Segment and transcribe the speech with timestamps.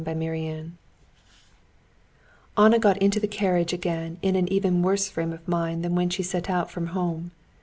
[0.03, 0.77] Chapter 29
[2.57, 6.09] Anna got into the carriage again in an even worse frame of mind than when
[6.09, 7.29] she set out from home.